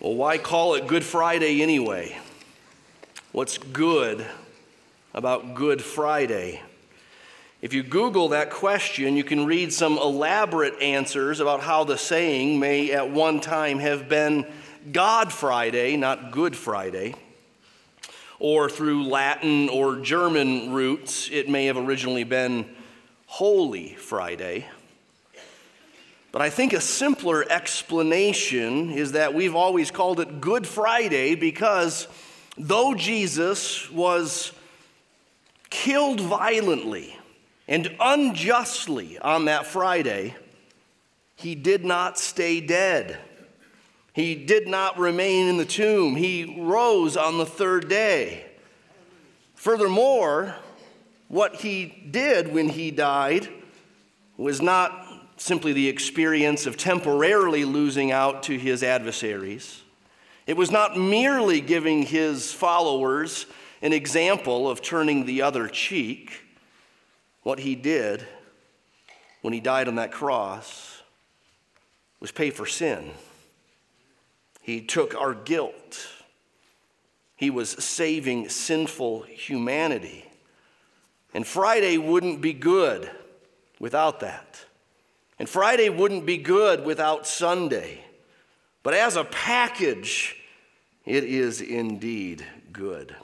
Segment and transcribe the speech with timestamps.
[0.00, 2.16] Well, why call it Good Friday anyway?
[3.32, 4.24] What's good
[5.12, 6.62] about Good Friday?
[7.62, 12.60] If you Google that question, you can read some elaborate answers about how the saying
[12.60, 14.46] may at one time have been
[14.92, 17.16] God Friday, not Good Friday.
[18.38, 22.70] Or through Latin or German roots, it may have originally been
[23.26, 24.68] Holy Friday.
[26.38, 32.06] But I think a simpler explanation is that we've always called it Good Friday because
[32.56, 34.52] though Jesus was
[35.68, 37.18] killed violently
[37.66, 40.36] and unjustly on that Friday,
[41.34, 43.18] he did not stay dead.
[44.12, 46.14] He did not remain in the tomb.
[46.14, 48.46] He rose on the third day.
[49.56, 50.54] Furthermore,
[51.26, 53.48] what he did when he died
[54.36, 55.07] was not
[55.38, 59.82] simply the experience of temporarily losing out to his adversaries.
[60.46, 63.46] It was not merely giving his followers
[63.82, 66.42] an example of turning the other cheek.
[67.42, 68.26] What he did
[69.42, 71.02] when he died on that cross
[72.20, 73.12] was pay for sin.
[74.60, 76.08] He took our guilt.
[77.36, 80.24] He was saving sinful humanity.
[81.32, 83.10] And Friday wouldn't be good
[83.78, 84.64] without that.
[85.38, 88.04] And Friday wouldn't be good without Sunday.
[88.82, 90.36] But as a package,
[91.04, 93.14] it is indeed good.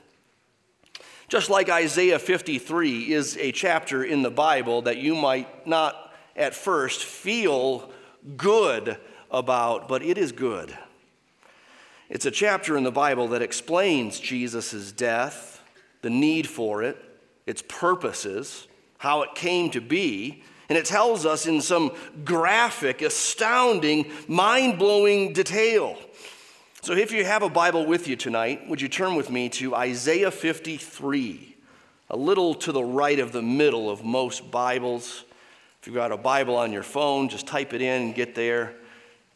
[1.28, 6.54] Just like Isaiah 53 is a chapter in the Bible that you might not at
[6.54, 7.90] first feel
[8.36, 8.98] good
[9.30, 10.76] about, but it is good.
[12.08, 15.62] It's a chapter in the Bible that explains Jesus' death,
[16.02, 16.96] the need for it,
[17.46, 21.92] its purposes, how it came to be, and it tells us in some
[22.24, 25.96] graphic, astounding, mind blowing detail.
[26.82, 29.74] So if you have a Bible with you tonight, would you turn with me to
[29.74, 31.56] Isaiah 53,
[32.10, 35.24] a little to the right of the middle of most Bibles.
[35.80, 38.74] If you've got a Bible on your phone, just type it in and get there.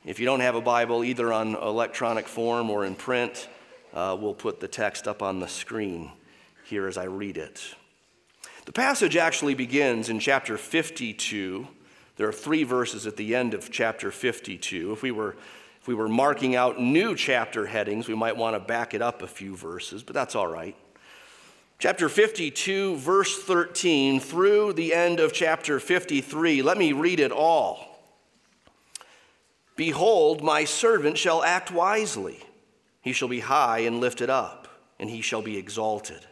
[0.04, 3.48] If you don't have a Bible, either on electronic form or in print,
[3.92, 6.12] uh, we'll put the text up on the screen
[6.64, 7.74] here as I read it.
[8.68, 11.66] The passage actually begins in chapter 52.
[12.16, 14.92] There are three verses at the end of chapter 52.
[14.92, 15.36] If we were,
[15.80, 19.22] if we were marking out new chapter headings, we might want to back it up
[19.22, 20.76] a few verses, but that's all right.
[21.78, 26.60] Chapter 52, verse 13, through the end of chapter 53.
[26.60, 28.02] Let me read it all.
[29.76, 32.44] Behold, my servant shall act wisely.
[33.00, 34.68] He shall be high and lifted up,
[34.98, 36.27] and he shall be exalted.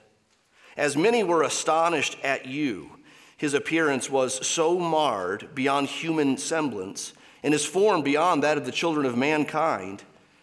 [0.76, 2.90] As many were astonished at you,
[3.36, 8.72] his appearance was so marred beyond human semblance, and his form beyond that of the
[8.72, 10.02] children of mankind,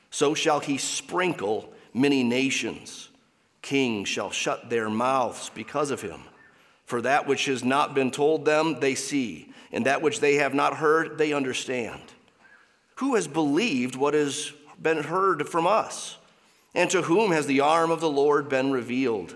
[0.10, 3.10] so shall he sprinkle many nations.
[3.62, 6.22] Kings shall shut their mouths because of him.
[6.86, 10.54] For that which has not been told them, they see, and that which they have
[10.54, 12.02] not heard, they understand.
[12.96, 16.18] Who has believed what has been heard from us?
[16.76, 19.36] And to whom has the arm of the Lord been revealed?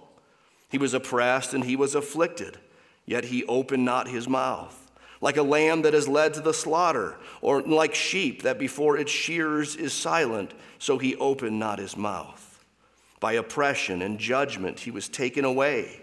[0.71, 2.57] He was oppressed and he was afflicted,
[3.05, 4.89] yet he opened not his mouth.
[5.19, 9.11] Like a lamb that is led to the slaughter, or like sheep that before its
[9.11, 12.63] shears is silent, so he opened not his mouth.
[13.19, 15.99] By oppression and judgment he was taken away.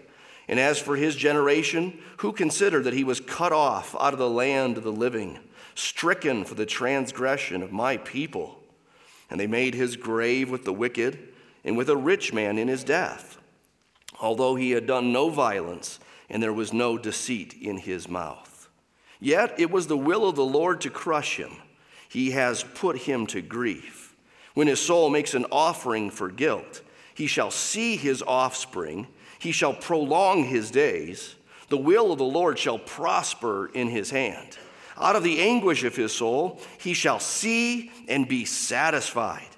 [0.47, 4.29] And as for his generation, who considered that he was cut off out of the
[4.29, 5.39] land of the living,
[5.73, 8.59] stricken for the transgression of my people?
[9.31, 11.17] And they made his grave with the wicked
[11.65, 13.39] and with a rich man in his death
[14.19, 15.99] although he had done no violence
[16.29, 18.69] and there was no deceit in his mouth.
[19.19, 21.51] Yet it was the will of the Lord to crush him.
[22.07, 24.15] He has put him to grief.
[24.53, 26.81] When his soul makes an offering for guilt,
[27.13, 29.07] He shall see his offspring,
[29.39, 31.35] he shall prolong his days.
[31.67, 34.57] The will of the Lord shall prosper in his hand.
[34.97, 39.49] Out of the anguish of his soul, he shall see and be satisfied.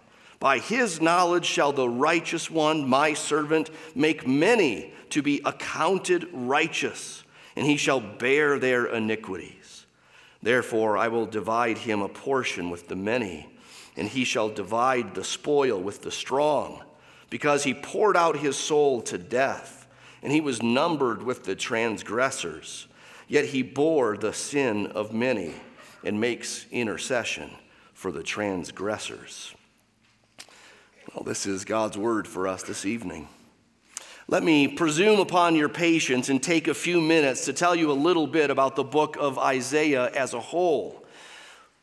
[0.41, 7.23] By his knowledge shall the righteous one, my servant, make many to be accounted righteous,
[7.55, 9.85] and he shall bear their iniquities.
[10.41, 13.49] Therefore, I will divide him a portion with the many,
[13.95, 16.81] and he shall divide the spoil with the strong,
[17.29, 19.87] because he poured out his soul to death,
[20.23, 22.87] and he was numbered with the transgressors.
[23.27, 25.53] Yet he bore the sin of many
[26.03, 27.51] and makes intercession
[27.93, 29.53] for the transgressors.
[31.13, 33.27] Well, this is God's word for us this evening.
[34.29, 37.93] Let me presume upon your patience and take a few minutes to tell you a
[37.93, 41.05] little bit about the book of Isaiah as a whole.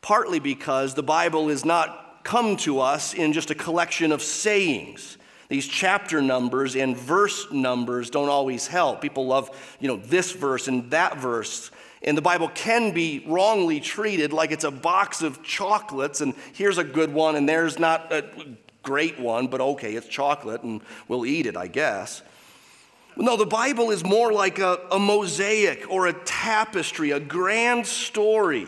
[0.01, 5.19] Partly because the Bible is not come to us in just a collection of sayings.
[5.47, 8.99] These chapter numbers and verse numbers don't always help.
[8.99, 11.69] People love, you know, this verse and that verse.
[12.01, 16.79] And the Bible can be wrongly treated like it's a box of chocolates, and here's
[16.79, 18.23] a good one, and there's not a
[18.89, 22.23] great one, but okay, it's chocolate and we'll eat it, I guess.
[23.15, 28.65] No, the Bible is more like a, a mosaic or a tapestry, a grand story.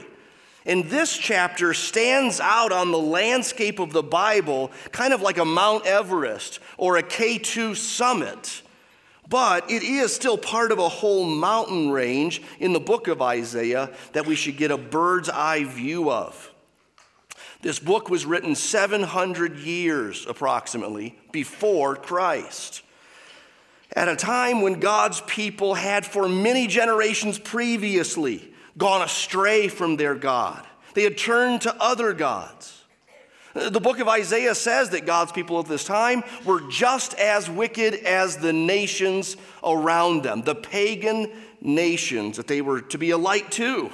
[0.64, 5.46] And this chapter stands out on the landscape of the Bible, kind of like a
[5.46, 8.62] Mount Everest or a K2 summit.
[9.28, 13.90] But it is still part of a whole mountain range in the book of Isaiah
[14.14, 16.51] that we should get a bird's eye view of.
[17.62, 22.82] This book was written 700 years approximately before Christ.
[23.94, 30.16] At a time when God's people had, for many generations previously, gone astray from their
[30.16, 32.84] God, they had turned to other gods.
[33.54, 37.96] The book of Isaiah says that God's people at this time were just as wicked
[37.96, 41.30] as the nations around them, the pagan
[41.60, 43.92] nations that they were to be a light to.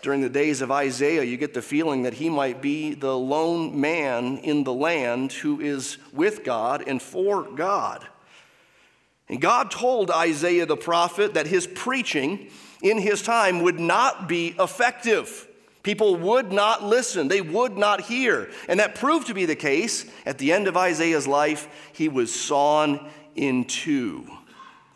[0.00, 3.80] During the days of Isaiah, you get the feeling that he might be the lone
[3.80, 8.06] man in the land who is with God and for God.
[9.28, 12.50] And God told Isaiah the prophet that his preaching
[12.82, 15.46] in his time would not be effective.
[15.82, 18.50] People would not listen, they would not hear.
[18.68, 20.04] And that proved to be the case.
[20.26, 24.26] At the end of Isaiah's life, he was sawn in two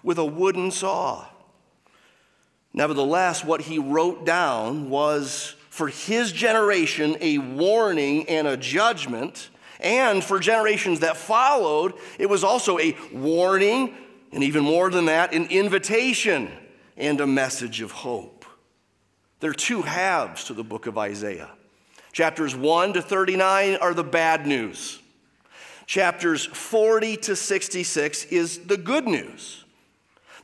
[0.02, 1.26] with a wooden saw.
[2.74, 9.50] Nevertheless, what he wrote down was for his generation a warning and a judgment.
[9.80, 13.94] And for generations that followed, it was also a warning,
[14.30, 16.50] and even more than that, an invitation
[16.96, 18.44] and a message of hope.
[19.40, 21.50] There are two halves to the book of Isaiah.
[22.12, 25.00] Chapters 1 to 39 are the bad news.
[25.86, 29.61] Chapters 40 to 66 is the good news.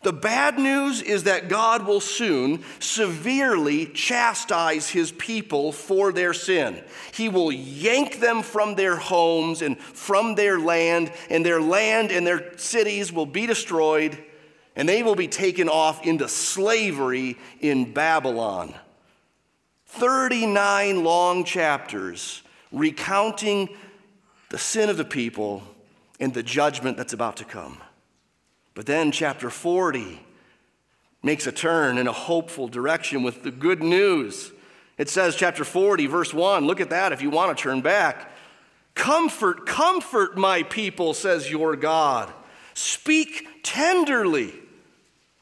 [0.02, 6.82] The bad news is that God will soon severely chastise his people for their sin.
[7.12, 12.24] He will yank them from their homes and from their land, and their land and
[12.24, 14.16] their cities will be destroyed,
[14.76, 18.74] and they will be taken off into slavery in Babylon.
[19.86, 23.68] 39 long chapters recounting
[24.50, 25.62] the sin of the people
[26.20, 27.78] and the judgment that's about to come.
[28.78, 30.24] But then, chapter 40
[31.24, 34.52] makes a turn in a hopeful direction with the good news.
[34.96, 38.30] It says, chapter 40, verse 1, look at that if you want to turn back.
[38.94, 42.32] Comfort, comfort my people, says your God.
[42.74, 44.54] Speak tenderly.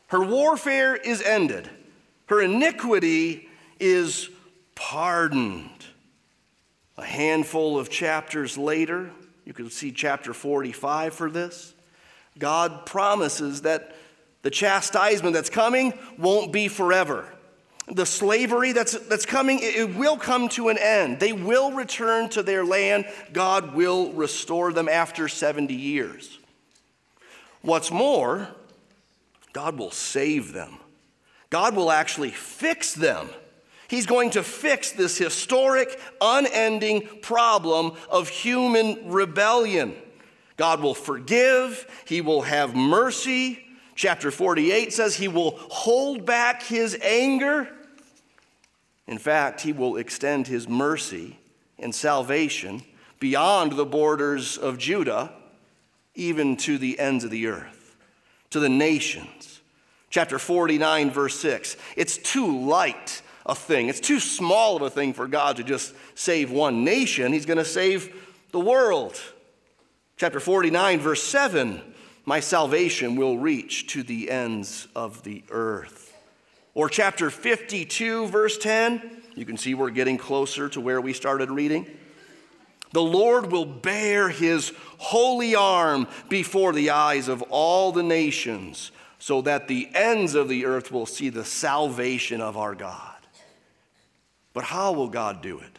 [0.07, 1.69] Her warfare is ended,
[2.31, 4.31] her iniquity is
[4.75, 5.85] pardoned.
[6.97, 9.11] A handful of chapters later,
[9.45, 11.75] you can see chapter 45 for this.
[12.39, 13.95] God promises that
[14.43, 17.33] the chastisement that's coming won't be forever.
[17.89, 21.21] The slavery that's, that's coming, it will come to an end.
[21.21, 23.07] They will return to their land.
[23.33, 26.39] God will restore them after 70 years.
[27.63, 28.49] What's more,
[29.53, 30.79] God will save them.
[31.51, 33.29] God will actually fix them.
[33.89, 39.95] He's going to fix this historic, unending problem of human rebellion.
[40.57, 43.63] God will forgive, He will have mercy.
[43.95, 47.69] Chapter 48 says He will hold back His anger.
[49.07, 51.39] In fact, He will extend His mercy
[51.79, 52.83] and salvation
[53.21, 55.33] beyond the borders of Judah,
[56.15, 57.97] even to the ends of the earth,
[58.51, 59.61] to the nations.
[60.09, 65.13] Chapter 49, verse 6 it's too light a thing, it's too small of a thing
[65.13, 67.33] for God to just save one nation.
[67.33, 68.15] He's going to save
[68.51, 69.21] the world.
[70.19, 71.83] Chapter 49, verse 7
[72.25, 76.15] My salvation will reach to the ends of the earth.
[76.73, 81.51] Or chapter 52, verse 10, you can see we're getting closer to where we started
[81.51, 81.87] reading.
[82.93, 89.43] The Lord will bear his holy arm before the eyes of all the nations, so
[89.43, 93.17] that the ends of the earth will see the salvation of our God.
[94.55, 95.76] But how will God do it?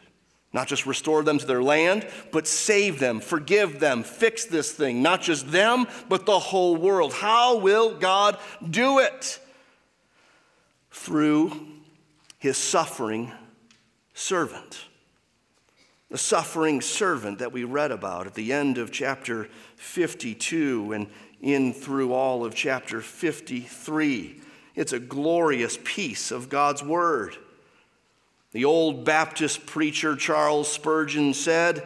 [0.54, 5.02] Not just restore them to their land, but save them, forgive them, fix this thing,
[5.02, 7.14] not just them, but the whole world.
[7.14, 8.38] How will God
[8.68, 9.40] do it?
[10.90, 11.68] Through
[12.40, 13.32] his suffering
[14.14, 14.86] servant.
[16.10, 21.08] The suffering servant that we read about at the end of chapter 52 and
[21.42, 24.42] in through all of chapter 53.
[24.76, 27.36] It's a glorious piece of God's word.
[28.54, 31.86] The old Baptist preacher Charles Spurgeon said,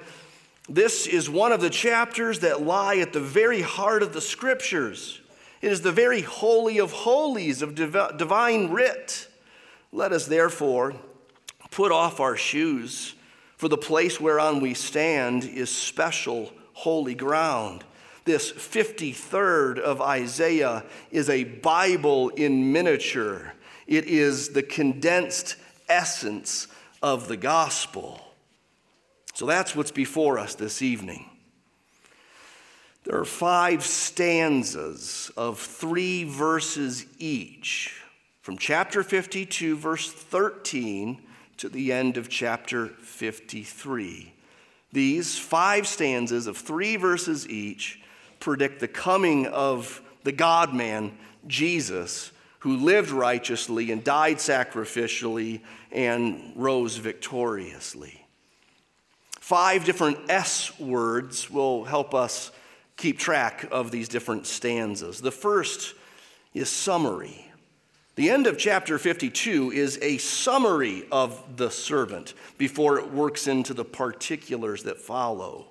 [0.70, 5.20] This is one of the chapters that lie at the very heart of the scriptures.
[5.62, 9.27] It is the very holy of holies of div- divine writ.
[9.91, 10.96] Let us therefore
[11.72, 13.15] put off our shoes,
[13.58, 17.84] for the place whereon we stand is special holy ground.
[18.24, 23.53] This 53rd of Isaiah is a Bible in miniature.
[23.88, 25.56] It is the condensed
[25.91, 26.67] essence
[27.01, 28.21] of the gospel.
[29.33, 31.29] So that's what's before us this evening.
[33.03, 38.01] There are five stanzas of three verses each,
[38.41, 41.21] from chapter 52, verse 13,
[41.57, 44.33] to the end of chapter 53.
[44.91, 48.01] These five stanzas of three verses each
[48.39, 51.17] predict the coming of the God man,
[51.48, 52.31] Jesus,
[52.62, 58.24] who lived righteously and died sacrificially and rose victoriously.
[59.39, 62.51] Five different S words will help us
[62.98, 65.22] keep track of these different stanzas.
[65.22, 65.96] The first
[66.53, 67.51] is summary.
[68.13, 73.74] The end of chapter 52 is a summary of the servant before it works into
[73.74, 75.70] the particulars that follow.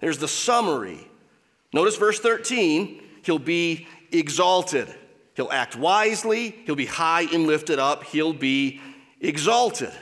[0.00, 1.06] There's the summary.
[1.74, 4.94] Notice verse 13 he'll be exalted.
[5.34, 8.80] He'll act wisely, he'll be high and lifted up, he'll be
[9.20, 9.92] exalted.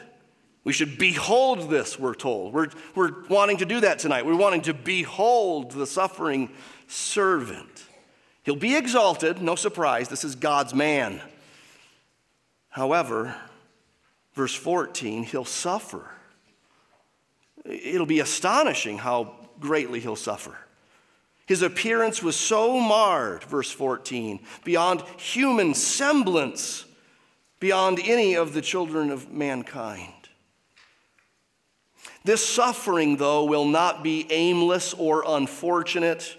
[0.64, 2.52] We should behold this, we're told.
[2.52, 4.26] We're, we're wanting to do that tonight.
[4.26, 6.50] We're wanting to behold the suffering
[6.86, 7.84] servant.
[8.42, 11.20] He'll be exalted, no surprise, this is God's man.
[12.68, 13.34] However,
[14.34, 16.10] verse 14, he'll suffer.
[17.64, 20.56] It'll be astonishing how greatly he'll suffer.
[21.50, 26.84] His appearance was so marred, verse 14, beyond human semblance,
[27.58, 30.12] beyond any of the children of mankind.
[32.24, 36.36] This suffering, though, will not be aimless or unfortunate.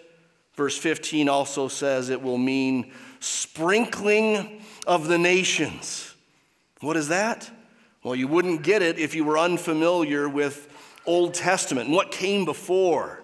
[0.53, 6.15] Verse 15 also says it will mean sprinkling of the nations.
[6.80, 7.51] What is that?
[8.01, 10.70] Well, you wouldn't get it if you were unfamiliar with
[11.06, 13.21] Old Testament and what came before.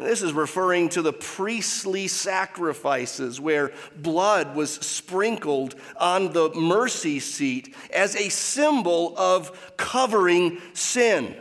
[0.00, 7.74] This is referring to the priestly sacrifices where blood was sprinkled on the mercy seat
[7.92, 11.36] as a symbol of covering sin.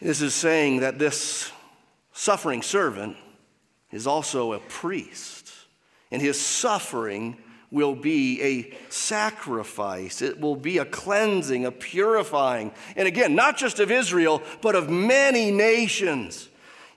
[0.00, 1.52] This is saying that this
[2.12, 3.16] suffering servant
[3.92, 5.52] is also a priest,
[6.10, 7.36] and his suffering
[7.70, 10.22] will be a sacrifice.
[10.22, 12.72] It will be a cleansing, a purifying.
[12.96, 16.48] And again, not just of Israel, but of many nations.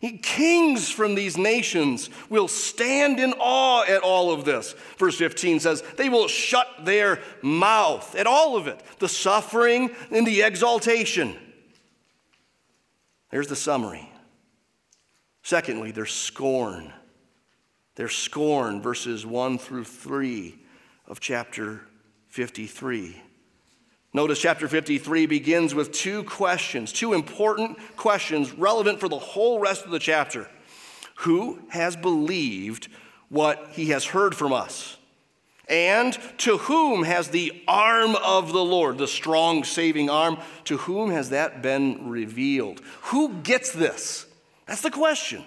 [0.02, 4.74] Kings from these nations will stand in awe at all of this.
[4.98, 10.26] Verse 15 says, They will shut their mouth at all of it the suffering and
[10.26, 11.36] the exaltation.
[13.30, 14.10] There's the summary.
[15.44, 16.94] Secondly, their scorn.
[17.96, 20.58] Their scorn, verses 1 through 3
[21.08, 21.82] of chapter
[22.30, 23.22] 53.
[24.12, 29.86] Notice chapter 53 begins with two questions, two important questions relevant for the whole rest
[29.86, 30.50] of the chapter.
[31.18, 32.88] Who has believed
[33.30, 34.98] what he has heard from us?
[35.68, 41.12] And to whom has the arm of the Lord, the strong saving arm, to whom
[41.12, 42.82] has that been revealed?
[43.04, 44.26] Who gets this?
[44.66, 45.44] That's the question.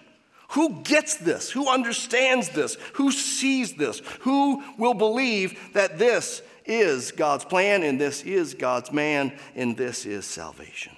[0.50, 1.50] Who gets this?
[1.50, 2.76] Who understands this?
[2.94, 4.00] Who sees this?
[4.20, 10.06] Who will believe that this is God's plan, and this is God's man, and this
[10.06, 10.96] is salvation.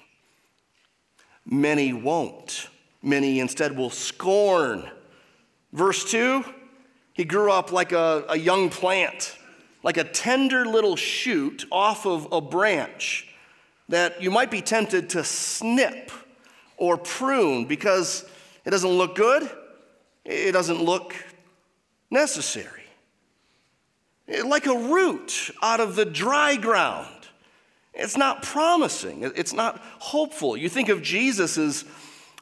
[1.44, 2.68] Many won't.
[3.02, 4.88] Many instead will scorn.
[5.72, 6.44] Verse 2
[7.12, 9.36] He grew up like a, a young plant,
[9.82, 13.28] like a tender little shoot off of a branch
[13.88, 16.10] that you might be tempted to snip
[16.76, 18.24] or prune because
[18.64, 19.48] It doesn't look good.
[20.24, 21.14] It doesn't look
[22.10, 22.83] necessary.
[24.28, 27.08] Eh, like a root out of the dry ground.
[27.92, 30.56] It's not promising, it's not hopeful.
[30.56, 31.84] You think of Jesus'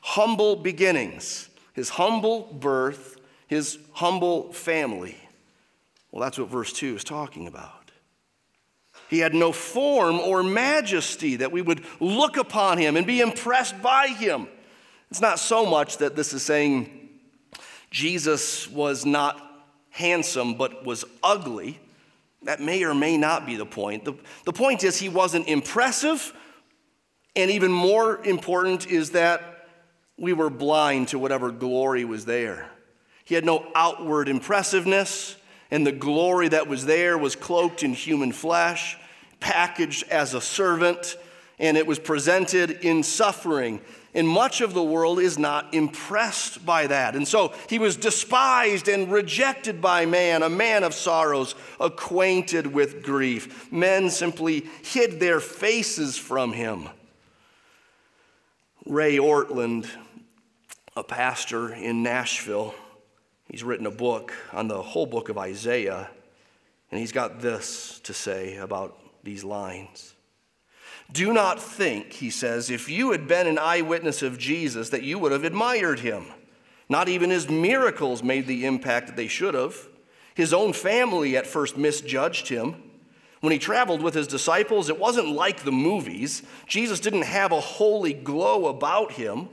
[0.00, 5.16] humble beginnings, his humble birth, his humble family.
[6.10, 7.90] Well, that's what verse 2 is talking about.
[9.08, 13.82] He had no form or majesty that we would look upon him and be impressed
[13.82, 14.48] by him.
[15.10, 17.10] It's not so much that this is saying
[17.90, 19.51] Jesus was not
[19.92, 21.78] handsome but was ugly.
[22.42, 24.04] That may or may not be the point.
[24.04, 26.32] The, the point is, he wasn't impressive,
[27.36, 29.68] and even more important is that
[30.18, 32.68] we were blind to whatever glory was there.
[33.24, 35.36] He had no outward impressiveness,
[35.70, 38.96] and the glory that was there was cloaked in human flesh,
[39.40, 41.16] packaged as a servant,
[41.58, 43.80] and it was presented in suffering.
[44.14, 47.16] And much of the world is not impressed by that.
[47.16, 53.02] And so he was despised and rejected by man, a man of sorrows, acquainted with
[53.02, 53.72] grief.
[53.72, 56.90] Men simply hid their faces from him.
[58.84, 59.88] Ray Ortlund,
[60.94, 62.74] a pastor in Nashville,
[63.48, 66.10] he's written a book on the whole book of Isaiah,
[66.90, 70.11] and he's got this to say about these lines.
[71.12, 75.18] Do not think, he says, if you had been an eyewitness of Jesus, that you
[75.18, 76.24] would have admired him.
[76.88, 79.76] Not even his miracles made the impact that they should have.
[80.34, 82.82] His own family at first misjudged him.
[83.40, 86.42] When he traveled with his disciples, it wasn't like the movies.
[86.66, 89.48] Jesus didn't have a holy glow about him.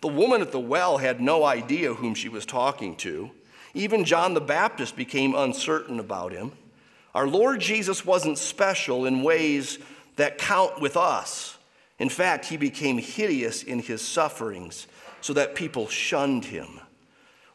[0.00, 3.30] The woman at the well had no idea whom she was talking to.
[3.74, 6.52] Even John the Baptist became uncertain about him.
[7.14, 9.78] Our Lord Jesus wasn't special in ways
[10.16, 11.58] that count with us.
[11.98, 14.86] In fact, he became hideous in his sufferings
[15.20, 16.80] so that people shunned him.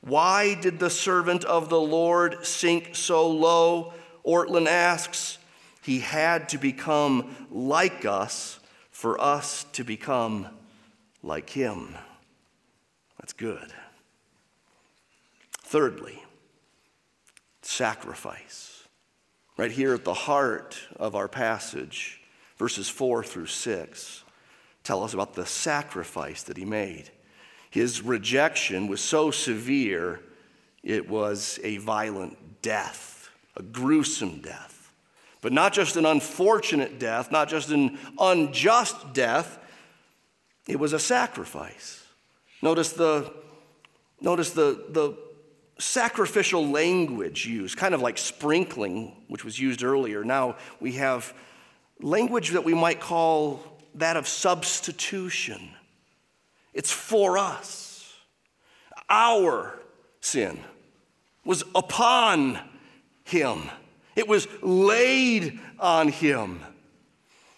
[0.01, 3.93] Why did the servant of the Lord sink so low?
[4.25, 5.37] Ortlund asks.
[5.81, 8.59] He had to become like us
[8.91, 10.47] for us to become
[11.23, 11.95] like him.
[13.19, 13.73] That's good.
[15.61, 16.23] Thirdly,
[17.61, 18.83] sacrifice.
[19.57, 22.18] Right here at the heart of our passage
[22.59, 24.23] verses 4 through 6
[24.83, 27.09] tell us about the sacrifice that he made.
[27.69, 30.21] His rejection was so severe,
[30.83, 34.91] it was a violent death, a gruesome death.
[35.41, 39.59] But not just an unfortunate death, not just an unjust death,
[40.67, 42.03] it was a sacrifice.
[42.61, 43.31] Notice the,
[44.19, 45.17] notice the, the
[45.77, 50.23] sacrificial language used, kind of like sprinkling, which was used earlier.
[50.23, 51.33] Now we have
[52.01, 53.61] language that we might call
[53.95, 55.69] that of substitution.
[56.73, 58.13] It's for us.
[59.09, 59.79] Our
[60.21, 60.59] sin
[61.43, 62.59] was upon
[63.23, 63.69] him,
[64.15, 66.61] it was laid on him.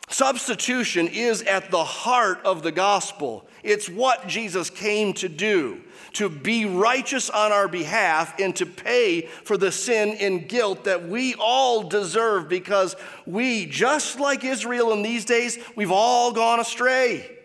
[0.09, 3.47] Substitution is at the heart of the gospel.
[3.63, 5.81] It's what Jesus came to do
[6.13, 11.07] to be righteous on our behalf and to pay for the sin and guilt that
[11.07, 12.95] we all deserve because
[13.25, 17.37] we, just like Israel in these days, we've all gone astray.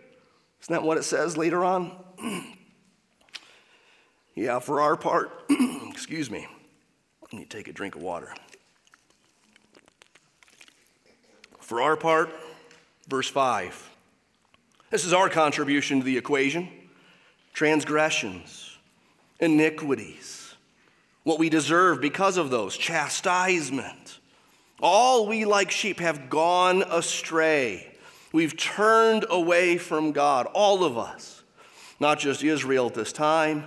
[0.62, 1.92] Isn't that what it says later on?
[4.34, 5.30] yeah, for our part,
[5.90, 6.46] excuse me,
[7.22, 8.34] let me take a drink of water.
[11.60, 12.30] For our part,
[13.08, 13.90] verse 5.
[14.90, 16.68] This is our contribution to the equation
[17.56, 18.76] transgressions,
[19.40, 20.54] iniquities,
[21.22, 24.18] what we deserve because of those, chastisement.
[24.82, 27.96] All we like sheep have gone astray.
[28.30, 31.42] We've turned away from God, all of us.
[31.98, 33.64] Not just Israel at this time,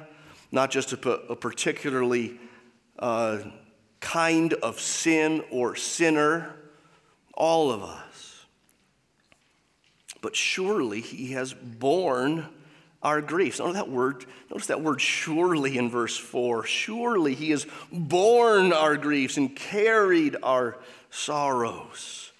[0.51, 2.39] not just a, a particularly
[2.99, 3.39] uh,
[4.01, 6.53] kind of sin or sinner,
[7.33, 8.45] all of us.
[10.21, 12.49] But surely He has borne
[13.01, 13.59] our griefs.
[13.59, 16.65] Notice that word, notice that word surely in verse 4.
[16.65, 20.77] Surely he has borne our griefs and carried our
[21.09, 22.31] sorrows.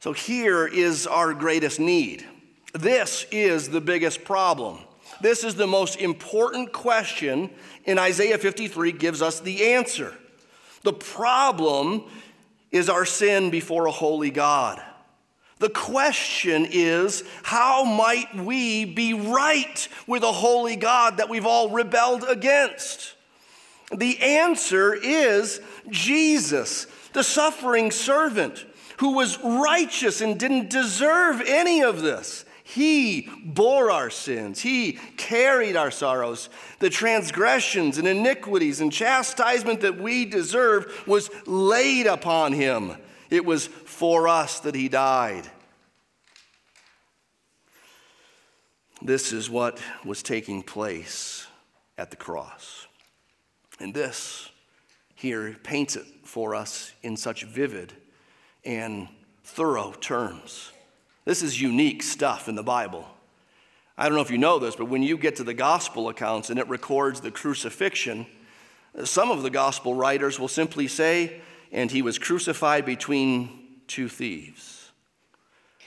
[0.00, 2.24] So here is our greatest need.
[2.72, 4.78] This is the biggest problem.
[5.20, 7.50] This is the most important question,
[7.86, 10.14] and Isaiah 53 gives us the answer.
[10.84, 12.04] The problem
[12.70, 14.80] is our sin before a holy God.
[15.58, 21.70] The question is, how might we be right with a holy God that we've all
[21.70, 23.14] rebelled against?
[23.94, 28.66] The answer is Jesus, the suffering servant
[28.98, 32.44] who was righteous and didn't deserve any of this.
[32.64, 34.60] He bore our sins.
[34.60, 36.50] He carried our sorrows.
[36.80, 42.96] The transgressions and iniquities and chastisement that we deserve was laid upon him.
[43.30, 45.50] It was for us that he died.
[49.02, 51.46] This is what was taking place
[51.96, 52.86] at the cross.
[53.78, 54.50] And this
[55.14, 57.92] here paints it for us in such vivid
[58.64, 59.08] and
[59.44, 60.72] thorough terms.
[61.24, 63.06] This is unique stuff in the Bible.
[63.96, 66.50] I don't know if you know this, but when you get to the gospel accounts
[66.50, 68.26] and it records the crucifixion,
[69.04, 71.40] some of the gospel writers will simply say,
[71.72, 74.90] and he was crucified between two thieves.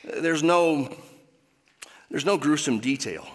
[0.03, 0.93] There's no,
[2.09, 3.27] there's no gruesome detail.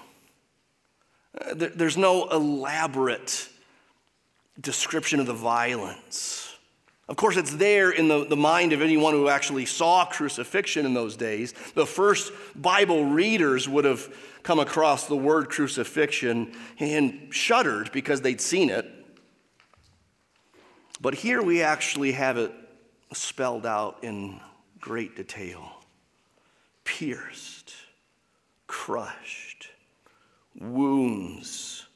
[1.55, 3.49] There's no elaborate
[4.61, 6.55] description of the violence.
[7.09, 10.95] Of course, it's there in the, the mind of anyone who actually saw crucifixion in
[10.95, 11.55] those days.
[11.75, 18.41] The first Bible readers would have come across the word crucifixion and shuddered because they'd
[18.41, 18.91] seen it.
[21.01, 22.53] But here we actually have it
[23.13, 24.41] spelled out in
[24.81, 25.73] great detail
[26.85, 27.75] pierced,
[28.69, 29.69] crushed,
[30.59, 31.87] wounds,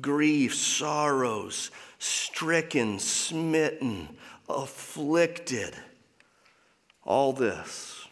[0.00, 4.08] grief, sorrows, stricken, smitten,
[4.48, 5.74] afflicted.
[7.04, 8.08] All this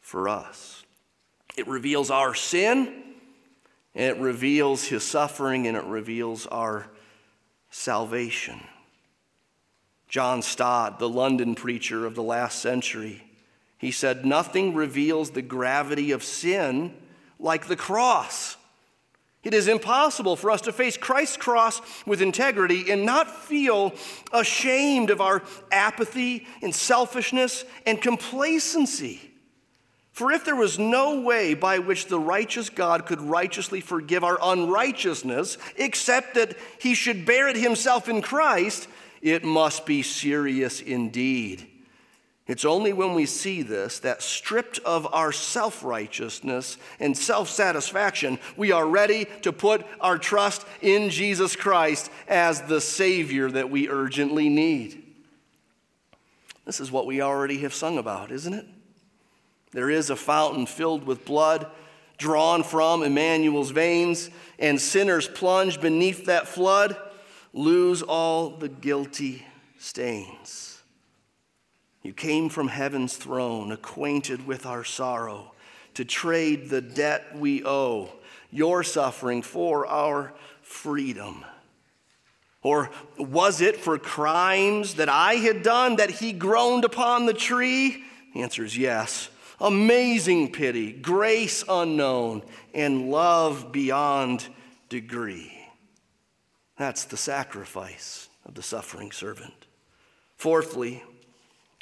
[0.00, 0.84] for us.
[1.56, 3.02] It reveals our sin,
[3.94, 6.86] and it reveals his suffering, and it reveals our
[7.70, 8.60] salvation.
[10.12, 13.24] John Stott, the London preacher of the last century,
[13.78, 16.94] he said, Nothing reveals the gravity of sin
[17.38, 18.58] like the cross.
[19.42, 23.94] It is impossible for us to face Christ's cross with integrity and not feel
[24.34, 29.18] ashamed of our apathy and selfishness and complacency.
[30.10, 34.38] For if there was no way by which the righteous God could righteously forgive our
[34.42, 38.88] unrighteousness, except that he should bear it himself in Christ,
[39.22, 41.68] it must be serious indeed.
[42.48, 48.38] It's only when we see this that stripped of our self righteousness and self satisfaction,
[48.56, 53.88] we are ready to put our trust in Jesus Christ as the Savior that we
[53.88, 55.02] urgently need.
[56.64, 58.66] This is what we already have sung about, isn't it?
[59.70, 61.66] There is a fountain filled with blood
[62.18, 66.96] drawn from Emmanuel's veins, and sinners plunge beneath that flood
[67.52, 69.44] lose all the guilty
[69.78, 70.82] stains.
[72.02, 75.52] You came from heaven's throne, acquainted with our sorrow,
[75.94, 78.10] to trade the debt we owe,
[78.50, 81.44] your suffering for our freedom.
[82.62, 88.04] Or was it for crimes that I had done that he groaned upon the tree?
[88.34, 89.28] The answer is yes.
[89.60, 92.42] Amazing pity, grace unknown,
[92.74, 94.48] and love beyond
[94.88, 95.61] degree.
[96.76, 99.66] That's the sacrifice of the suffering servant.
[100.36, 101.02] Fourthly,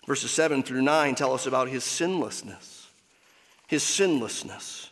[0.07, 2.89] Verses 7 through 9 tell us about his sinlessness.
[3.67, 4.91] His sinlessness.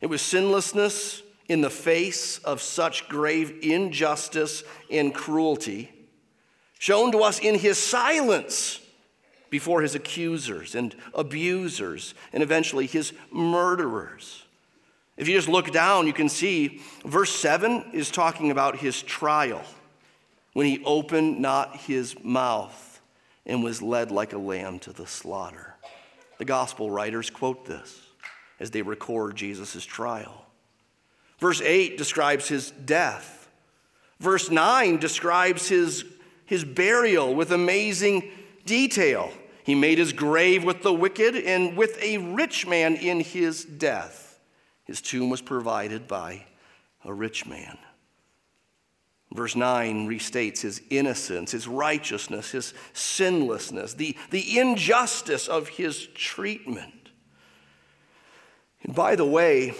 [0.00, 5.90] It was sinlessness in the face of such grave injustice and cruelty,
[6.78, 8.80] shown to us in his silence
[9.48, 14.44] before his accusers and abusers, and eventually his murderers.
[15.18, 19.62] If you just look down, you can see verse 7 is talking about his trial
[20.52, 23.00] when he opened not his mouth
[23.44, 25.74] and was led like a lamb to the slaughter.
[26.38, 28.00] The gospel writers quote this
[28.60, 30.46] as they record Jesus' trial.
[31.40, 33.48] Verse 8 describes his death.
[34.20, 36.04] Verse 9 describes his,
[36.44, 38.30] his burial with amazing
[38.66, 39.32] detail.
[39.64, 44.27] He made his grave with the wicked and with a rich man in his death.
[44.88, 46.46] His tomb was provided by
[47.04, 47.78] a rich man.
[49.32, 57.10] Verse 9 restates his innocence, his righteousness, his sinlessness, the, the injustice of his treatment.
[58.82, 59.74] And by the way,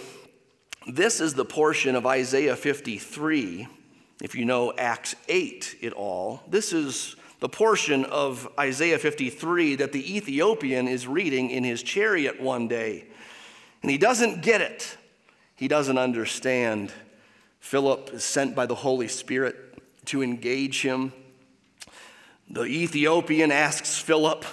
[0.87, 3.67] this is the portion of Isaiah 53,
[4.21, 6.43] if you know Acts 8 at all.
[6.47, 12.39] This is the portion of Isaiah 53 that the Ethiopian is reading in his chariot
[12.39, 13.07] one day.
[13.81, 14.97] And he doesn't get it,
[15.55, 16.91] he doesn't understand
[17.59, 19.55] Philip is sent by the Holy Spirit
[20.05, 21.13] to engage him.
[22.49, 24.45] The Ethiopian asks Philip,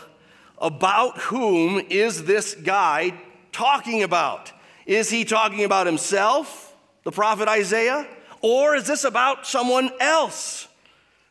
[0.58, 3.14] About whom is this guy
[3.52, 4.52] talking about?
[4.84, 8.06] Is he talking about himself, the prophet Isaiah,
[8.42, 10.68] or is this about someone else?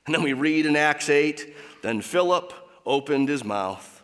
[0.05, 2.53] And then we read in Acts 8 Then Philip
[2.86, 3.94] opened his mouth,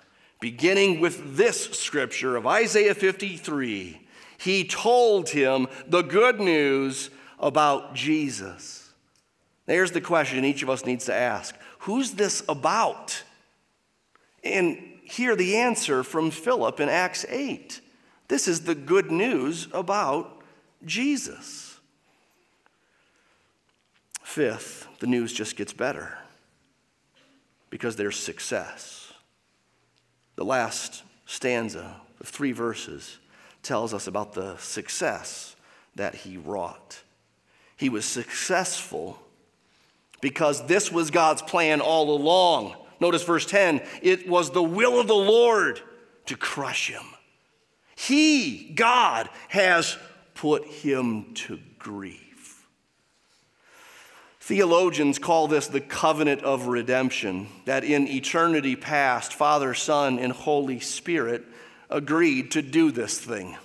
[0.41, 4.01] beginning with this scripture of Isaiah 53
[4.37, 8.91] He told him the good news about Jesus.
[9.67, 13.23] There's the question each of us needs to ask Who's this about?
[14.43, 17.79] And hear the answer from Philip in Acts 8.
[18.27, 20.41] This is the good news about
[20.85, 21.79] Jesus.
[24.23, 26.17] Fifth, the news just gets better
[27.69, 29.00] because there's success.
[30.41, 33.19] The last stanza of three verses
[33.61, 35.55] tells us about the success
[35.95, 37.03] that he wrought.
[37.77, 39.21] He was successful
[40.19, 42.75] because this was God's plan all along.
[42.99, 45.79] Notice verse 10 it was the will of the Lord
[46.25, 47.05] to crush him.
[47.95, 49.95] He, God, has
[50.33, 52.30] put him to grief.
[54.51, 60.81] Theologians call this the covenant of redemption, that in eternity past, Father, Son, and Holy
[60.81, 61.45] Spirit
[61.89, 63.55] agreed to do this thing.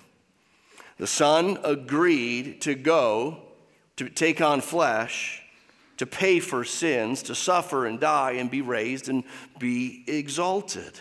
[0.99, 3.39] The Son agreed to go
[3.97, 5.43] to take on flesh
[5.97, 9.25] to pay for sins, to suffer and die and be raised and
[9.59, 11.01] be exalted.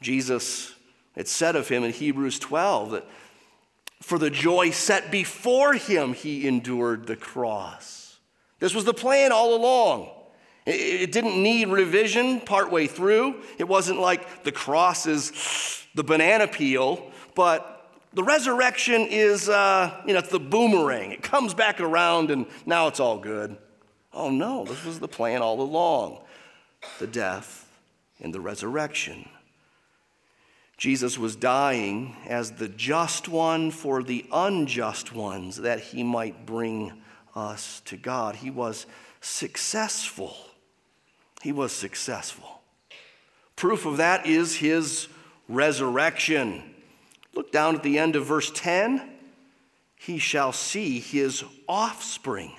[0.00, 0.72] Jesus,
[1.16, 3.06] it said of him in Hebrews 12 that
[4.00, 7.99] for the joy set before him, he endured the cross.
[8.60, 10.10] This was the plan all along.
[10.66, 13.42] It didn't need revision partway through.
[13.58, 20.12] It wasn't like the cross is the banana peel, but the resurrection is, uh, you
[20.12, 21.12] know, it's the boomerang.
[21.12, 23.56] It comes back around and now it's all good.
[24.12, 26.20] Oh no, this was the plan all along
[26.98, 27.68] the death
[28.20, 29.28] and the resurrection.
[30.76, 37.02] Jesus was dying as the just one for the unjust ones that he might bring
[37.34, 38.36] us to God.
[38.36, 38.86] He was
[39.20, 40.36] successful.
[41.42, 42.60] He was successful.
[43.56, 45.08] Proof of that is his
[45.48, 46.62] resurrection.
[47.34, 49.02] Look down at the end of verse 10.
[49.96, 52.52] He shall see his offspring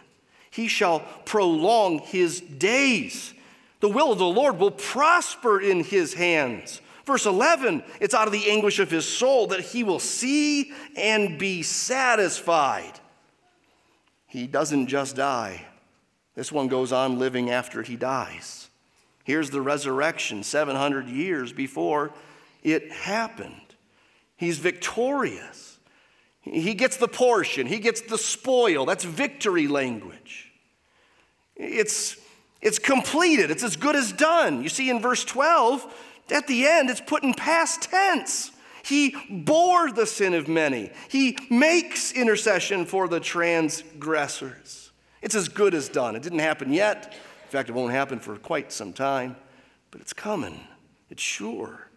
[0.52, 3.34] he shall prolong his days.
[3.80, 6.82] The will of the Lord will prosper in his hands.
[7.06, 11.40] Verse 11, it's out of the anguish of his soul that he will see and
[11.40, 13.00] be satisfied.
[14.32, 15.66] He doesn't just die,
[16.36, 18.70] this one goes on living after he dies.
[19.26, 22.14] Here's the resurrection 700 years before
[22.64, 23.76] it happened.
[24.38, 25.80] He's victorious.
[26.44, 28.86] He gets the portion, he gets the spoil.
[28.86, 30.50] That's victory language.
[31.58, 32.16] It's,
[32.62, 34.64] it's completed, it's as good as done.
[34.64, 35.94] You see in verse 12,
[36.32, 38.52] at the end, it's put in past tense.
[38.84, 44.92] He bore the sin of many, he makes intercession for the transgressors.
[45.22, 46.16] It's as good as done.
[46.16, 47.14] It didn't happen yet.
[47.14, 49.36] In fact, it won't happen for quite some time,
[49.92, 50.60] but it's coming.
[51.10, 51.90] It's sure.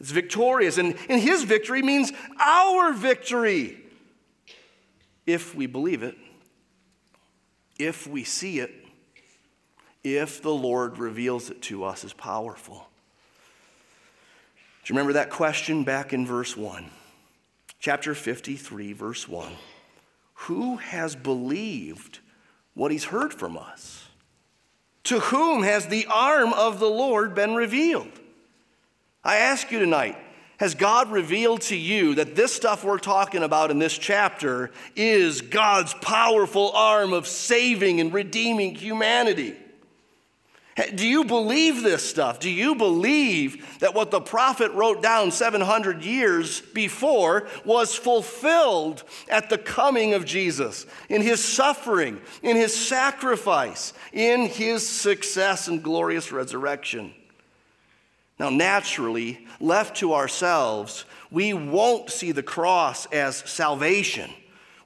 [0.00, 0.78] It's victorious.
[0.78, 3.78] And, and his victory means our victory.
[5.26, 6.16] If we believe it,
[7.78, 8.72] if we see it,
[10.02, 12.85] if the Lord reveals it to us as powerful.
[14.86, 16.88] Do you remember that question back in verse 1?
[17.80, 19.50] Chapter 53, verse 1.
[20.34, 22.20] Who has believed
[22.74, 24.04] what he's heard from us?
[25.04, 28.12] To whom has the arm of the Lord been revealed?
[29.24, 30.16] I ask you tonight,
[30.58, 35.40] has God revealed to you that this stuff we're talking about in this chapter is
[35.40, 39.56] God's powerful arm of saving and redeeming humanity?
[40.94, 42.38] Do you believe this stuff?
[42.38, 49.48] Do you believe that what the prophet wrote down 700 years before was fulfilled at
[49.48, 56.30] the coming of Jesus, in his suffering, in his sacrifice, in his success and glorious
[56.30, 57.14] resurrection?
[58.38, 64.30] Now, naturally, left to ourselves, we won't see the cross as salvation.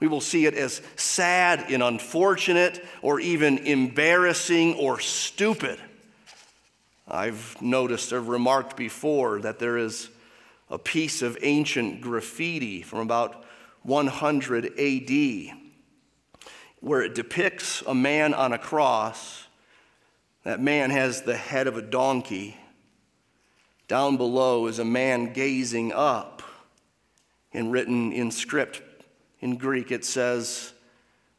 [0.01, 5.79] We will see it as sad and unfortunate, or even embarrassing or stupid.
[7.07, 10.09] I've noticed, I've remarked before that there is
[10.71, 13.45] a piece of ancient graffiti from about
[13.83, 15.57] 100 AD
[16.81, 19.45] where it depicts a man on a cross.
[20.45, 22.57] That man has the head of a donkey
[23.91, 26.45] down below is a man gazing up,
[27.53, 28.81] and written in script
[29.41, 30.73] in Greek it says,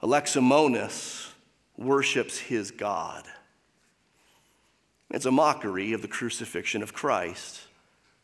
[0.01, 1.29] Alexamenos
[1.77, 3.25] worships his God.
[5.09, 7.61] It's a mockery of the crucifixion of Christ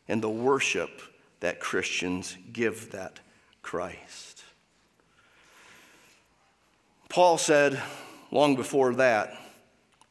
[0.08, 1.02] and the worship
[1.40, 3.20] that Christians give that
[3.62, 4.42] Christ.
[7.08, 7.80] Paul said
[8.30, 9.34] long before that,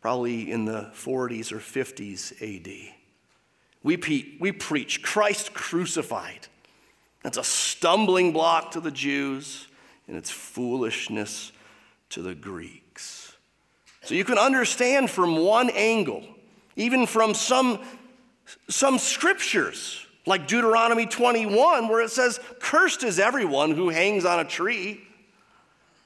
[0.01, 2.93] probably in the 40s or 50s AD,
[3.83, 6.47] we, pe- we preach Christ crucified.
[7.23, 9.67] That's a stumbling block to the Jews,
[10.07, 11.51] and it's foolishness
[12.09, 13.35] to the Greeks.
[14.03, 16.23] So you can understand from one angle,
[16.75, 17.79] even from some,
[18.69, 24.45] some scriptures, like Deuteronomy 21, where it says, Cursed is everyone who hangs on a
[24.45, 25.01] tree.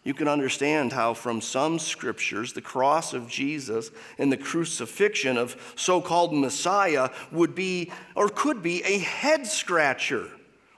[0.04, 5.56] You can understand how, from some scriptures, the cross of Jesus and the crucifixion of
[5.76, 10.28] so called Messiah would be or could be a head scratcher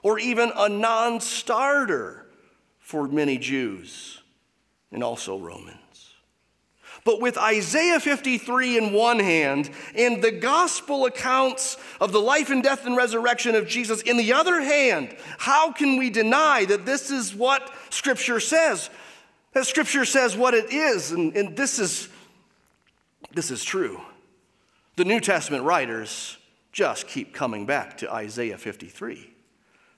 [0.04, 2.26] or even a non starter
[2.78, 4.20] for many Jews
[4.92, 5.80] and also Romans.
[7.04, 12.62] But with Isaiah 53 in one hand and the gospel accounts of the life and
[12.62, 17.10] death and resurrection of Jesus in the other hand, how can we deny that this
[17.10, 18.88] is what Scripture says?
[19.52, 22.08] That Scripture says what it is, and, and this, is,
[23.32, 24.00] this is true.
[24.96, 26.38] The New Testament writers
[26.72, 29.33] just keep coming back to Isaiah 53.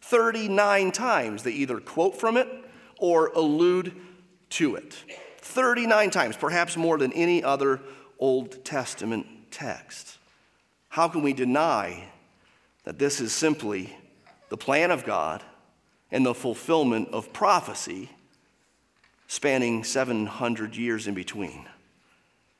[0.07, 2.49] 39 times they either quote from it
[2.99, 3.95] or allude
[4.51, 4.97] to it.
[5.39, 7.81] 39 times, perhaps more than any other
[8.19, 10.19] Old Testament text.
[10.89, 12.05] How can we deny
[12.85, 13.97] that this is simply
[14.49, 15.43] the plan of God
[16.11, 18.11] and the fulfillment of prophecy
[19.27, 21.67] spanning 700 years in between?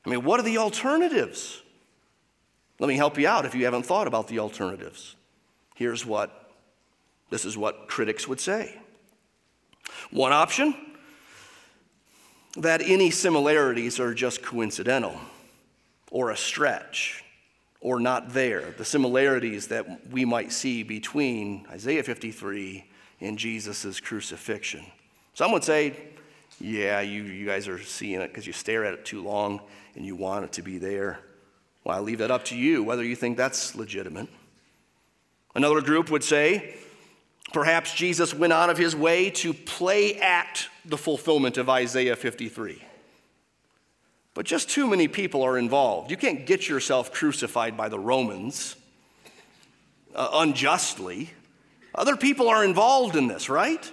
[0.05, 1.61] I mean, what are the alternatives?
[2.79, 5.15] Let me help you out if you haven't thought about the alternatives.
[5.75, 6.46] Here's what
[7.29, 8.79] this is what critics would say.
[10.11, 10.75] One option
[12.57, 15.19] that any similarities are just coincidental
[16.11, 17.23] or a stretch
[17.81, 18.73] or not there.
[18.77, 22.85] The similarities that we might see between Isaiah 53
[23.21, 24.85] and Jesus' crucifixion.
[25.33, 25.95] Some would say,
[26.59, 29.61] yeah, you, you guys are seeing it because you stare at it too long
[29.95, 31.19] and you want it to be there.
[31.83, 34.27] Well, I leave that up to you whether you think that's legitimate.
[35.53, 36.75] Another group would say,
[37.53, 42.83] Perhaps Jesus went out of his way to play at the fulfillment of Isaiah 53.
[44.33, 46.11] But just too many people are involved.
[46.11, 48.75] You can't get yourself crucified by the Romans
[50.13, 51.31] uh, unjustly.
[51.95, 53.91] Other people are involved in this, right?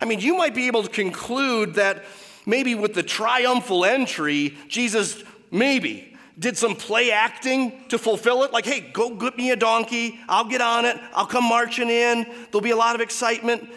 [0.00, 2.04] I mean, you might be able to conclude that
[2.46, 8.52] maybe with the triumphal entry, Jesus maybe did some play acting to fulfill it.
[8.52, 10.18] Like, hey, go get me a donkey.
[10.28, 10.98] I'll get on it.
[11.14, 12.24] I'll come marching in.
[12.50, 13.70] There'll be a lot of excitement.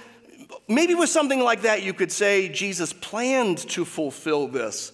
[0.68, 4.92] Maybe with something like that, you could say Jesus planned to fulfill this,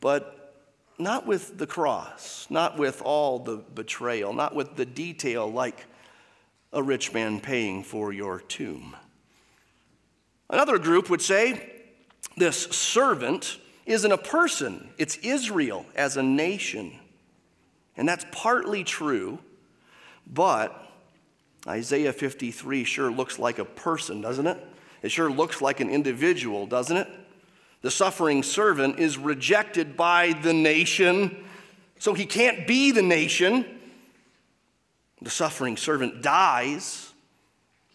[0.00, 0.54] but
[0.98, 5.86] not with the cross, not with all the betrayal, not with the detail like
[6.72, 8.96] a rich man paying for your tomb.
[10.50, 11.72] Another group would say
[12.36, 16.92] this servant isn't a person, it's Israel as a nation.
[17.96, 19.38] And that's partly true,
[20.26, 20.92] but
[21.66, 24.62] Isaiah 53 sure looks like a person, doesn't it?
[25.02, 27.08] It sure looks like an individual, doesn't it?
[27.80, 31.44] The suffering servant is rejected by the nation,
[31.98, 33.64] so he can't be the nation.
[35.22, 37.10] The suffering servant dies,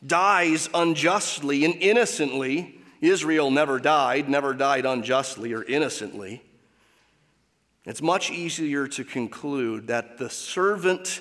[0.05, 6.41] dies unjustly and innocently Israel never died, never died unjustly or innocently.
[7.85, 11.19] It's much easier to conclude that the servant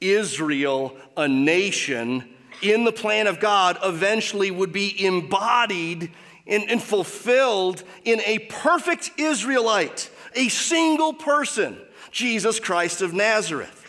[0.00, 2.26] Israel, a nation,
[2.62, 6.10] in the plan of God, eventually would be embodied
[6.46, 11.78] and, and fulfilled in a perfect Israelite, a single person,
[12.10, 13.84] Jesus Christ of Nazareth.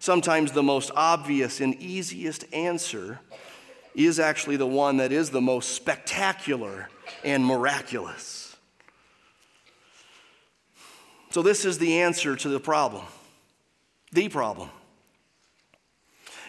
[0.00, 3.20] Sometimes the most obvious and easiest answer
[3.94, 6.88] is actually the one that is the most spectacular
[7.22, 8.56] and miraculous.
[11.30, 13.04] So, this is the answer to the problem.
[14.12, 14.70] The problem.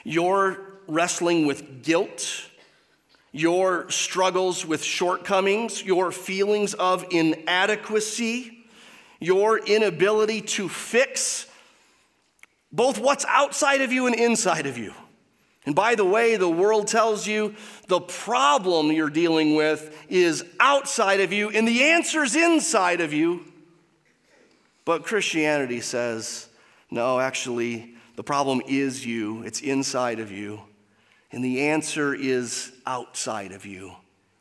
[0.03, 2.45] Your wrestling with guilt,
[3.31, 8.65] your struggles with shortcomings, your feelings of inadequacy,
[9.19, 11.47] your inability to fix
[12.71, 14.93] both what's outside of you and inside of you
[15.65, 17.55] and by the way, the world tells you
[17.87, 23.43] the problem you're dealing with is outside of you and the answer's inside of you.
[24.85, 26.47] But Christianity says,
[26.91, 30.61] no, actually, the problem is you, it's inside of you.
[31.31, 33.93] And the answer is outside of you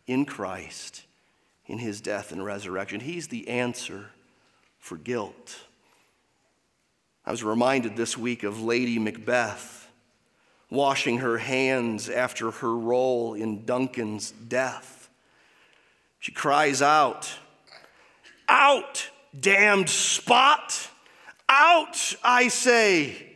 [0.06, 1.04] in Christ,
[1.66, 3.00] in his death and resurrection.
[3.00, 4.10] He's the answer
[4.78, 5.62] for guilt.
[7.24, 9.83] I was reminded this week of Lady Macbeth
[10.74, 15.08] washing her hands after her role in Duncan's death.
[16.18, 17.32] She cries out,
[18.48, 19.08] Out,
[19.38, 20.90] damned spot!
[21.48, 23.30] Out, I say!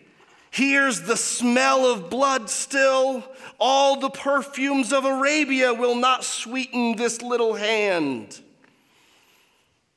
[0.50, 3.22] Here's the smell of blood still.
[3.60, 8.40] All the perfumes of Arabia will not sweeten this little hand.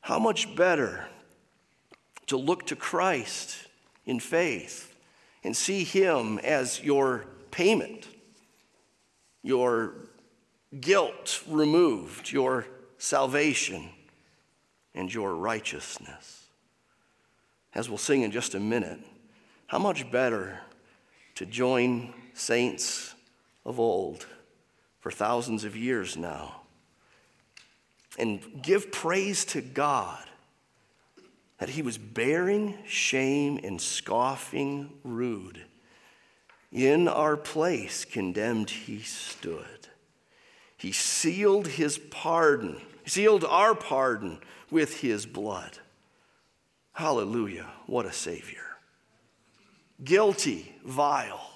[0.01, 1.07] How much better
[2.27, 3.67] to look to Christ
[4.05, 4.90] in faith
[5.43, 8.07] and see Him as your payment,
[9.43, 9.93] your
[10.79, 12.67] guilt removed, your
[12.97, 13.89] salvation,
[14.93, 16.45] and your righteousness.
[17.73, 18.99] As we'll sing in just a minute,
[19.67, 20.59] how much better
[21.35, 23.15] to join saints
[23.65, 24.25] of old
[24.99, 26.61] for thousands of years now
[28.19, 30.23] and give praise to God
[31.61, 35.63] that he was bearing shame and scoffing rude.
[36.71, 39.87] In our place, condemned, he stood.
[40.75, 44.39] He sealed his pardon, sealed our pardon
[44.71, 45.77] with his blood.
[46.93, 47.67] Hallelujah.
[47.85, 48.65] What a Savior.
[50.03, 51.47] Guilty, vile,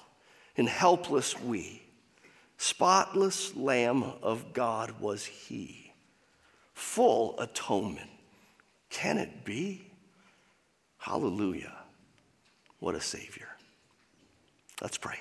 [0.56, 1.82] and helpless we.
[2.58, 5.92] Spotless Lamb of God was he.
[6.74, 8.10] Full atonement.
[8.88, 9.85] Can it be?
[11.06, 11.72] Hallelujah.
[12.80, 13.46] What a Savior.
[14.82, 15.18] Let's pray.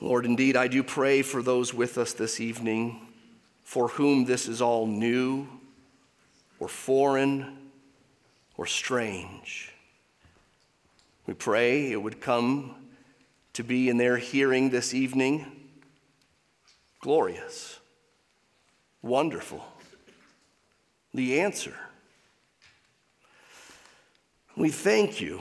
[0.00, 3.06] Lord, indeed, I do pray for those with us this evening
[3.62, 5.46] for whom this is all new
[6.58, 7.58] or foreign
[8.56, 9.72] or strange.
[11.28, 12.74] We pray it would come
[13.52, 15.46] to be in their hearing this evening
[17.00, 17.78] glorious,
[19.00, 19.64] wonderful,
[21.14, 21.76] the answer.
[24.60, 25.40] We thank you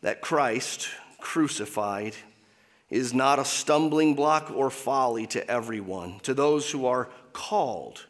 [0.00, 0.88] that Christ
[1.20, 2.16] crucified
[2.90, 8.04] is not a stumbling block or folly to everyone, to those who are called,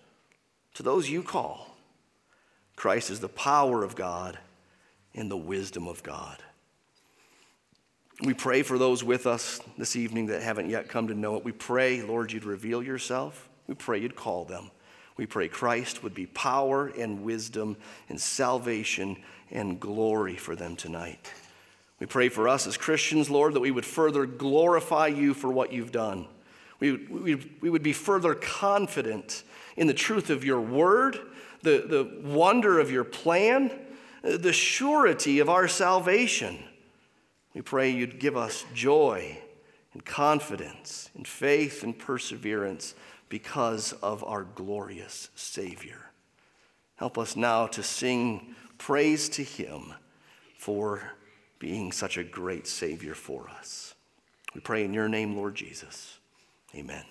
[0.72, 1.76] to those you call.
[2.76, 4.38] Christ is the power of God
[5.14, 6.42] and the wisdom of God.
[8.22, 11.44] We pray for those with us this evening that haven't yet come to know it.
[11.44, 13.50] We pray, Lord, you'd reveal yourself.
[13.66, 14.70] We pray you'd call them.
[15.16, 17.76] We pray Christ would be power and wisdom
[18.08, 19.16] and salvation
[19.50, 21.32] and glory for them tonight.
[22.00, 25.72] We pray for us as Christians, Lord, that we would further glorify you for what
[25.72, 26.26] you've done.
[26.80, 29.44] We, we, we would be further confident
[29.76, 31.18] in the truth of your word,
[31.62, 33.70] the, the wonder of your plan,
[34.22, 36.58] the surety of our salvation.
[37.54, 39.38] We pray you'd give us joy
[39.92, 42.94] and confidence and faith and perseverance
[43.28, 46.10] because of our glorious Savior.
[46.96, 49.94] Help us now to sing praise to Him
[50.58, 51.02] for
[51.58, 53.94] being such a great Savior for us.
[54.54, 56.18] We pray in your name, Lord Jesus.
[56.74, 57.04] Amen.